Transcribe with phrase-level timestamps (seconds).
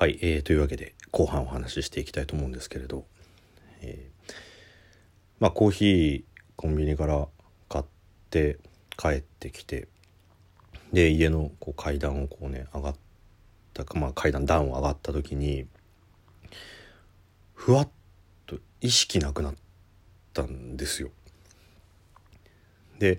[0.00, 3.04] はい、えー、というわけで後半お話ししていきたいと思うんですけれど、
[3.80, 4.32] えー、
[5.40, 6.22] まあコーヒー
[6.54, 7.26] コンビニから
[7.68, 7.84] 買っ
[8.30, 8.60] て
[8.96, 9.88] 帰ってきて
[10.92, 12.94] で家のこう階段をこうね上がっ
[13.74, 15.66] たか、まあ、階段段を上がった時に
[17.54, 17.88] ふわっ
[18.46, 19.54] と意識なくなっ
[20.32, 21.10] たんですよ。
[23.00, 23.18] で、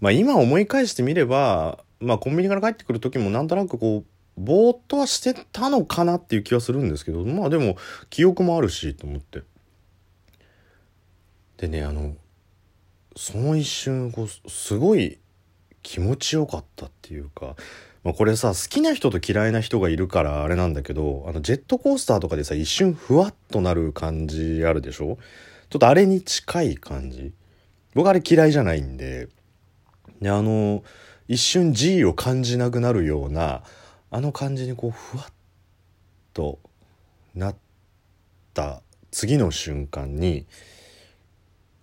[0.00, 7.76] まあ、今思い返してみれば、まあ、コンビニから帰ってくる時もなんとなくこうぼーっとはしてたのかなっていう気はするんですけどまあでも
[8.08, 9.42] 記憶もあるしと思って。
[11.58, 12.14] でねあの
[13.16, 15.18] その一瞬こうすごい
[15.82, 17.56] 気持ちよかったっていうか、
[18.02, 25.18] まあ、これさ好きな人と嫌いな人がいるからあれなんだけどあのジェットコースターとかでさ一瞬ふわっとなる感じあるでしょ？
[25.68, 27.32] ちょっとあれに近い感じ。
[27.94, 29.28] 僕あれ嫌いじゃないんで。
[30.20, 30.82] であの
[31.28, 33.62] 一瞬 G を感じなくなるような
[34.10, 35.32] あの感じにこうふわっ
[36.32, 36.58] と
[37.34, 37.56] なっ
[38.54, 40.46] た次の瞬間に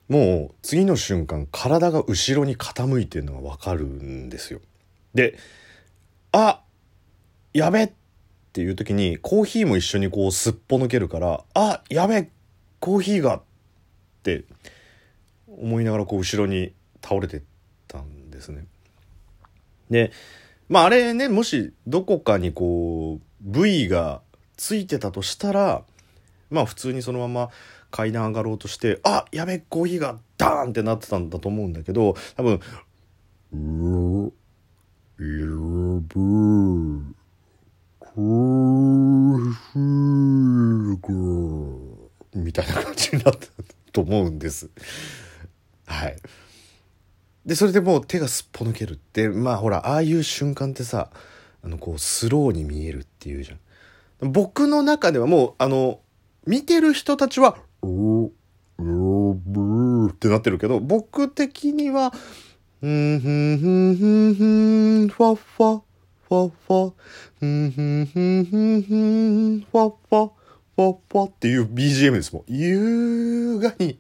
[0.10, 4.62] もう次の瞬間体が後ろに傾いてるのが分かるんですよ。
[5.14, 5.38] で
[6.32, 6.62] あ
[7.54, 7.92] やべっ
[8.54, 12.30] ていう時にコーヒーも一緒にこうすっぽ抜けるからあやべ
[12.80, 13.42] コーヒーがっ
[14.24, 14.44] て
[15.48, 17.42] 思いながらこう後ろに倒れてっ
[17.88, 18.66] たんですね。
[19.90, 20.12] で
[20.70, 24.22] まああれねもしどこかにこう部位が
[24.58, 25.84] ついてたとしたら
[26.50, 27.50] まあ普通にそのまま
[27.92, 32.60] 階段上がろうとしてあやべコーヒーがダーンってなってたんだと思うんだけど多分
[33.54, 34.34] 「う
[35.20, 35.26] や
[36.02, 36.14] べ
[38.00, 43.48] コーヒーが」みたいな感じになった
[43.92, 44.70] と思うんです。
[45.86, 46.18] はい。
[47.48, 51.10] でそれでもう手がすっぽ抜けるってまあほらああいう瞬間ってさ
[51.64, 54.32] あのこうスローに見えるっていうじゃん。
[54.32, 56.02] 僕の中ではもうあの
[56.46, 58.32] 見てる人たちは「お
[58.80, 62.12] おブー」ってなってるけど僕的には
[62.82, 64.44] 「ふんふんふんふんふ
[65.06, 65.82] んファッファ
[66.28, 66.94] ファッファ
[67.40, 70.32] ふんふんふんふんふんファッファ
[70.76, 72.44] ファッファ」っていう BGM ですもん。
[72.48, 73.98] 優雅に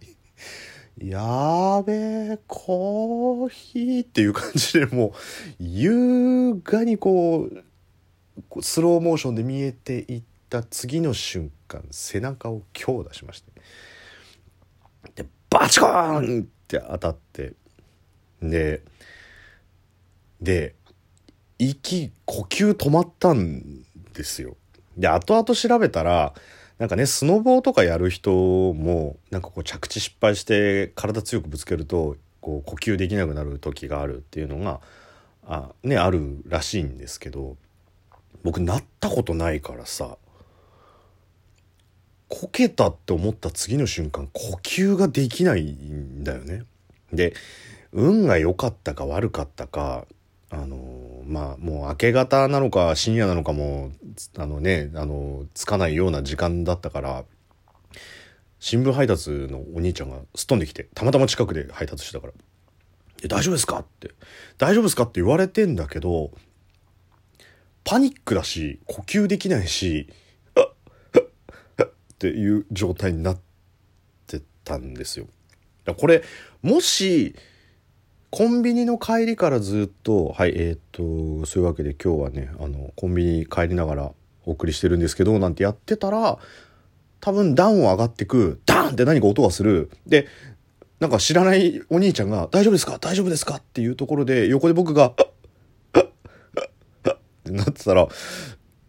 [0.99, 5.11] やべえ、コーヒーっていう感じでもう、
[5.59, 13.51] 優雅にこう、スローモーションで見えていった次の瞬間、背中を強打しまして。
[15.23, 17.53] で、バチコーンって当たって、
[18.41, 18.81] で、
[20.41, 20.73] で、
[21.59, 23.83] 息、呼吸止まったん
[24.13, 24.57] ですよ。
[24.97, 26.33] で、後々調べたら、
[26.79, 28.31] なんかねスノボーとかやる人
[28.73, 34.79] もなんかこう着地失敗して体強くぶつけるとこう呼吸できなくなる時があるっていうのが
[35.47, 37.57] あ,、ね、あるらしいんですけど
[38.43, 40.17] 僕なったことないからさ
[42.29, 46.63] こけたって思った次の瞬間呼吸ができないんだよね。
[47.13, 47.33] で
[47.93, 50.05] 運が良かったか悪かったか
[50.49, 50.77] あの
[51.27, 53.91] まあもう明け方なのか深夜なのかも
[54.37, 57.25] あのねあのつかないような時間だったから
[58.59, 62.33] 新聞配達のお兄ちゃんがすっ飛んできてたまたま近くで配達してたから
[63.27, 64.11] 「大丈夫ですか?」って
[64.57, 66.31] 「大丈夫ですか?」って言われてんだけど
[67.83, 70.09] パニックだし呼吸できないし
[70.59, 70.75] 「っ
[71.83, 73.39] っていう状態になっ
[74.25, 75.27] てたんですよ。
[75.97, 76.23] これ
[76.61, 77.35] もし
[78.37, 81.01] コンビニの帰りからずっとはいえっ、と
[81.47, 84.11] そういうわけで今日はねあのコンビニ帰りながら
[84.45, 86.37] お送りしてるんですけどなんてやってたら
[87.19, 90.27] 多分段を上がってくダーンって何か音がするで
[90.99, 92.99] なんか知らないお兄ちゃんが「大丈夫ですか？
[92.99, 95.23] 大丈夫ですか?」っていうところで横で僕が「っ
[97.43, 98.07] てなってたら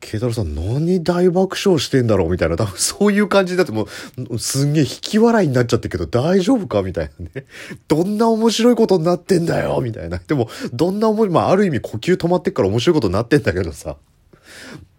[0.00, 3.86] 慶太郎さん何大爆笑してんだろうみたいな、多分そういう感じだっても
[4.30, 7.46] う、すんげえ引き笑いになっちゃってけど大丈夫かみたいなね。
[7.88, 10.18] どんな面白いことになってんだよみたいな。
[10.18, 13.96] でも、どんな思い、まあある意味呼吸止まってっから面白いことになってんだけどさ。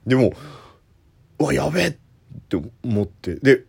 [0.06, 0.34] でも、
[1.40, 1.96] うわ、やべえっ
[2.50, 3.36] て思って。
[3.36, 3.64] で、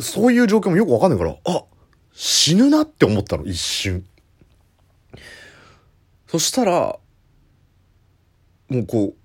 [0.00, 1.64] そういう状況もよくわかんないから、あ、
[2.12, 4.04] 死ぬなって思ったの、一瞬。
[6.26, 6.98] そしたら、
[8.68, 9.19] もうこう、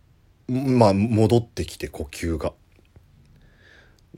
[0.48, 2.54] まあ戻ってきて呼吸が。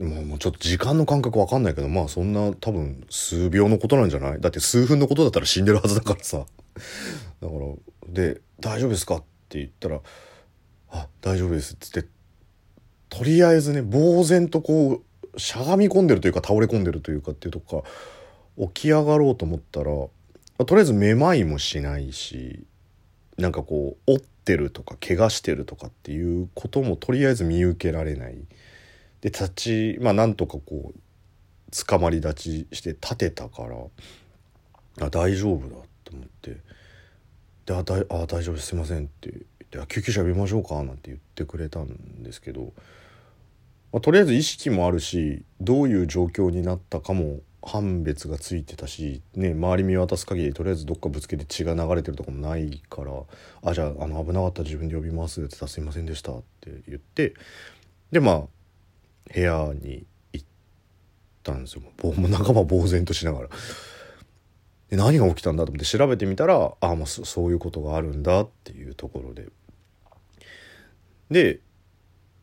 [0.00, 4.40] もうもうちょっと時間の感覚わかんないけどまあそんな多分数秒のことなんじゃない？
[4.40, 6.46] だって数分のことだったら死んでるはずだからさ。
[7.40, 10.00] だからで「大丈夫ですか?」って言ったら
[10.90, 12.08] 「あ大丈夫です」っつって
[13.08, 15.02] とりあえずね呆然とこ
[15.34, 17.88] うしゃがみ込んでるというか倒れ込んでるというかっていうとこか
[18.72, 20.10] 起き上がろうと思ったらと
[20.70, 22.64] りあえずめまいもしないし
[23.36, 24.20] なんかこう追っ
[24.54, 28.34] ってるとか怪我してるとかっていうこともとりあえず見受けられない。
[29.20, 33.76] で立ちまあなんとかこう捕まり立ちして立てたから
[35.06, 35.74] あ大丈夫だ
[36.04, 36.56] と思って。
[37.66, 39.30] であだあ大丈夫すいませんって。
[39.70, 42.72] 言って救急車呼びましょうかなんて言ってくれたんですけど、
[43.92, 53.12] まあ、とりあえず意識もあるしどういう状況になったかも判別がついてたし、ね、周り見渡す限りとりあえずどっかぶつけて血が流れてるとかもないから
[53.62, 57.34] 「あじゃああの危なかったら自分で呼びます」って言ったら「すいませんでした」って言って
[58.10, 58.42] でまあ
[59.32, 60.46] 部屋に行っ
[61.42, 63.48] たんですよもう仲間呆然としながら。
[64.88, 69.48] で何が起きたんだと思って調べてみたらあまあそういうことがあるんだっていうところで
[71.30, 71.60] で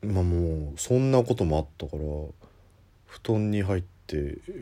[0.03, 2.03] まあもうそんなこともあったから
[3.07, 3.94] 布団に入って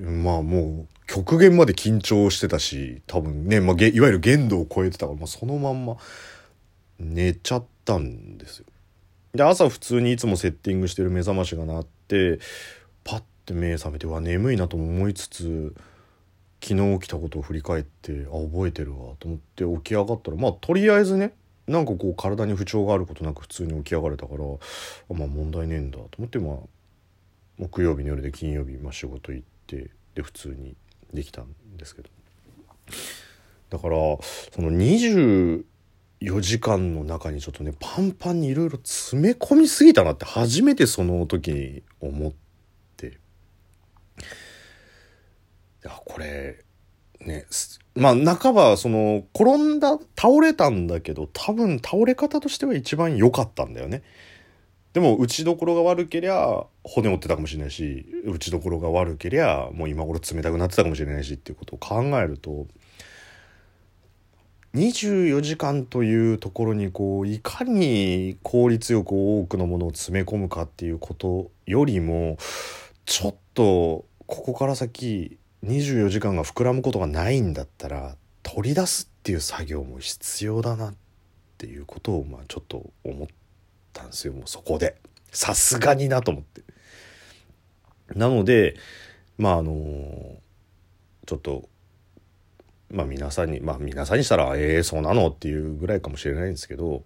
[0.01, 5.97] まあもう極限まで緊張してたし多分ね、まあ、いわゆる限度を超えてたから、まあ、そのまんま
[6.99, 8.65] 寝ちゃったんですよ。
[9.33, 12.39] で朝普通にいつもセッティングしてる目覚ましが鳴って
[13.03, 15.75] パッて目覚めてわ眠いなと思いつつ
[16.61, 21.33] 昨日起きたことを振り返ってあ覚えてるわと思って起き上がったらまあとりあえずね
[21.67, 24.43] なんかこう体に不調があることなく普通に起き上がれたから
[25.17, 26.57] まあ問題ねえんだと思ってまあ
[27.57, 30.75] 木曜日の夜で金曜日、まあ、仕事行ってで普通に
[31.13, 31.47] できたん
[31.77, 32.09] ですけど
[33.69, 35.63] だからその24
[36.41, 42.31] 時間の中にちょっとねパンパンにいろいろ詰め込みすぎたなって初めてその時に思っ
[42.97, 43.11] てい
[45.83, 46.63] やこれ
[47.19, 47.45] ね
[47.95, 54.03] まあ半ばその転んだ倒れたんだけど多分倒れ方としては一番良かったんだよね。
[54.93, 62.67] でも打ちどころが悪けりゃ骨折ってたかもしれないし打ちどころが悪けりゃもう今頃冷たくなってたかもしれないしっていうことを考えると
[64.75, 72.37] 24時間というところにこういかに効率よく多くのものを詰め込むかっていうことよりも
[73.05, 80.93] ちょっとここから先24時間が膨らむことがないんだったら取り出すっていう作業も必要だなっ
[81.57, 83.42] ていうことをまあちょっと思って
[83.93, 84.97] ったんですよもうそこで。
[85.31, 86.61] さすがになと思って。
[88.15, 88.75] なので
[89.37, 90.37] まああの
[91.25, 91.69] ちょっと
[92.89, 97.03] まあ皆さんにまあ皆さんにしたらええー、そうなのっていうぐらいかもしれないんですけど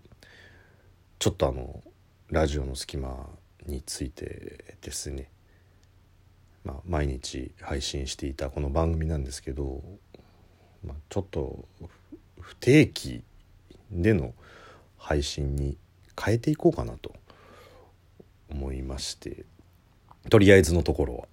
[1.20, 1.84] ちょっとあの
[2.30, 3.30] ラジオの隙間
[3.66, 5.30] についてですね。
[6.64, 9.82] まあ、毎日配信していたこの番組なんですけど、
[10.84, 11.66] まあ、ちょっと
[12.42, 13.24] 不定期
[13.90, 14.34] での
[14.98, 15.78] 配信に
[16.20, 17.14] 変えていこうかなと
[18.50, 19.46] 思いまして
[20.30, 21.28] とりあえずのところは。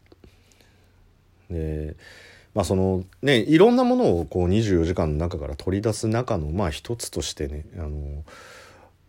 [1.51, 1.97] で
[2.55, 8.25] まあそのねいろんなものをこう24時間の中から取り出す中のまあ一つとしてねあの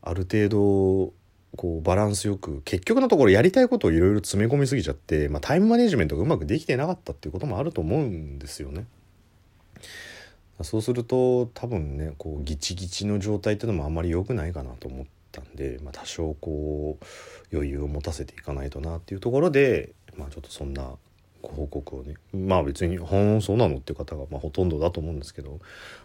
[0.01, 1.13] ある程度
[1.55, 8.85] こうバランスよく結局のところやりたいことをいろいろ詰め込みすぎちゃって、まあ、タイムマネジメントがうまくできてなかったっていうこともあると思うんですよね。
[10.61, 17.05] そうすると多分ねこうギチギチの状態っていうのもあんまり良くないかなと思ったんで、まあ、多少こう
[17.55, 20.91] 余裕を持たせていかないとなっていうところで、まあ、ちょっとそんな
[21.41, 25.59] ご報告をねまあ別に「ほんそうなの?」っていう方がまあほとんどだと思うんですけど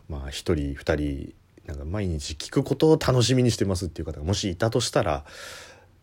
[0.08, 1.34] まあ1人2人
[1.66, 5.24] なんか毎日聞くことを楽しみにしてますっていう方がもしいたとしたら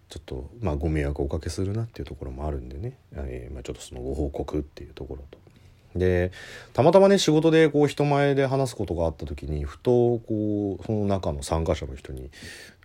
[0.10, 5.38] ちょっとまあご迷惑をおかけするなっていうところもあるんでね、えー、まあ、ちょっとそのご報告っていうところと。
[5.98, 6.32] で
[6.74, 12.30] たまたまね仕事でこう人前で話すことがあった時にふとこうその中の参加者の人に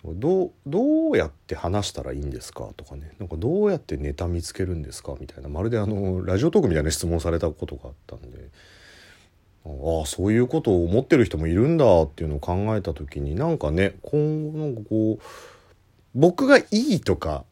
[0.05, 8.49] どうどうやって話したらいいんですかとかねなんかどうやってネタ見つけるんですかみたいなまるであのラジオトークみたいな質問されたことがあったんで
[9.65, 15.23] ああそういうことを思ってる人もいるんだっていうのを考えた時になんかねこうなんかこう
[16.17, 17.45] 僕がいいとか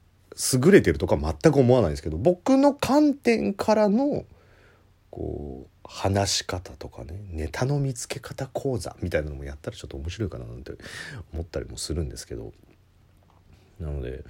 [0.53, 4.25] 優れてるとか全く思わないんですけど僕の観点からの
[5.11, 10.73] こう話し方とかねネタの見つけ方講座みたいなのもやったらちょっと面白いかななんて
[11.33, 12.53] 思ったりもするんですけど。
[13.81, 14.23] なので、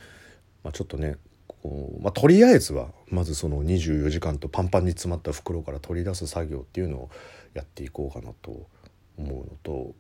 [0.63, 7.11] まあ、ちょっとねこう、まあ、とりあえずはまずその24時間とパンパンに詰まった袋から取り出す作業っていうのを
[7.53, 8.67] やっていこうかなと
[9.19, 9.95] 思うのと。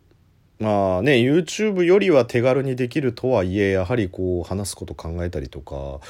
[0.59, 6.01] まあね YouTube よりは手軽にできるとはいえやはりこう話すこと考えたりとか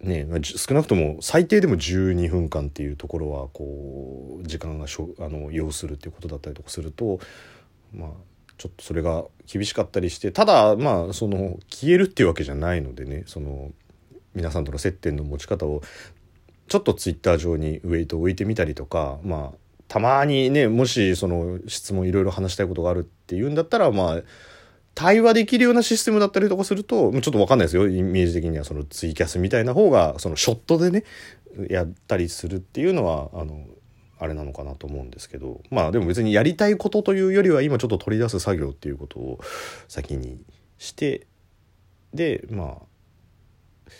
[0.00, 7.18] ね少なくとも最低でも12分間っていうところはこう時間がしょあの要するっていうことだったりとかすると
[7.92, 8.10] まあ
[8.58, 13.72] ちょっとそれが厳しかったりしてただまあその消えるっていうわけじゃないのでねその
[14.34, 15.82] 皆さんとの接点の持ち方を
[16.68, 19.56] ちょっとツイッター上にウェイトを置いてみたりとかまあ
[19.88, 24.22] たまにねもしその質問いろいろ話したいことがあるっていうんだったらまあ
[24.98, 27.86] 対話できるようなシステムだったりとかすると、ちょっとわかんないですよ。
[27.86, 31.04] イメージ的にはそのツイキャスみたいな方が、そのショットでね、
[31.70, 33.64] やったりするっていうのは、あの、
[34.18, 39.38] あれなのかなと思うんですけど、まあでも別にやりたいことというよりは今ちょっと取り出す作業っていうことを
[39.86, 40.44] 先に
[40.78, 41.28] して、
[42.12, 43.90] で、まあ、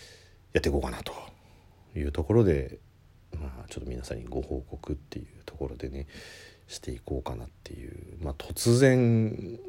[0.53, 1.13] やっていこうかなと
[1.95, 2.81] いうところで、
[3.41, 6.09] まあちょっと皆さんにご報告っていうところでね、
[6.67, 9.61] していこうかなっていう、まあ突然、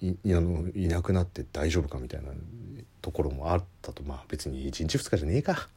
[0.00, 2.28] いあのいなくなって大丈夫かみたいな
[3.02, 4.02] ところもあったと。
[4.02, 5.68] まあ別に1日2日じゃねえか。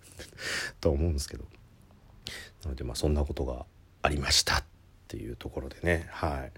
[0.80, 1.44] とは思うんですけど。
[2.64, 3.66] なのでまあそんなことが
[4.02, 4.64] ありましたっ
[5.08, 6.06] ていうところでね。
[6.10, 6.48] は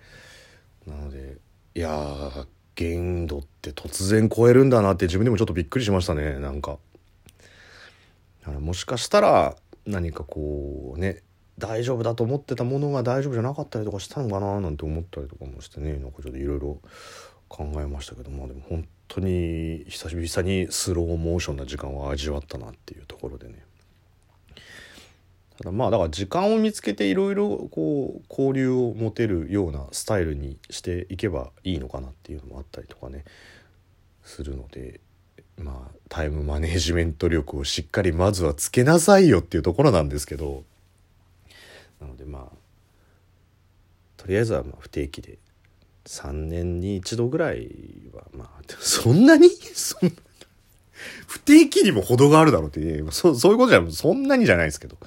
[0.86, 0.90] い。
[0.90, 1.38] なので
[1.74, 6.38] いや限度って突然超えるんだなって自分でもちょっとびっくりしましたね。
[6.38, 6.78] なんか。
[8.60, 11.22] もしかしたら何かこうね
[11.58, 16.80] 大丈夫だと思ってたものが大丈夫じゃなかったりとかしたのかななんて思ったりとかもしてねなんかちょっといろいろ
[17.48, 23.64] 考えましたけどまあでも本当に久々にスローモーションな時間を味わったなっていうところでね。
[25.58, 33.24] ただまあだから時間を見つけていろいろこう交流を持てるようなスタイルにしていけばいいのかなっていうのもあったりとかね
[34.22, 35.00] するので
[35.56, 40.64] まあタイムマネジメント力をしっかりまずはつけなさいよっていうところなんですけど
[42.00, 42.56] なのでまあ
[44.16, 45.38] とりあえずはまあ不定期で
[46.06, 47.68] 3年に1度ぐらい
[48.14, 48.48] はまあ
[48.78, 49.48] そんなに？
[51.26, 54.98] 不定期にも程があるだろうっていうそそういうことじゃそんなにじゃないですけどっ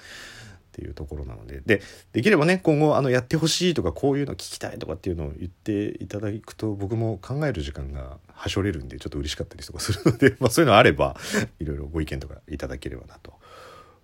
[0.71, 1.61] ていうところなので。
[1.65, 1.81] で
[2.13, 11.17] できればね今後あのやってほしいとかこういうの聞きたいとかっていうのを言っていただくと僕も考える時間がはしょれるんでちょっと嬉しかったりとかするので、 まあ、そういうのあれば
[11.59, 13.33] いろいろご意見とかいただければなと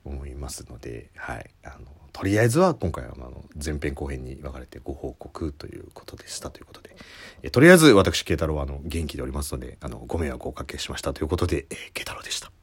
[0.03, 1.49] 思いますのではい。
[1.63, 6.95] あのとりあえずは今回はあの前編後編に分かれてご報告ということでしたということで、
[7.43, 12.54] えとりあえず私慶太郎はあの元気でおりますのであのご迷惑をおかけしましたということで、え慶太郎でした。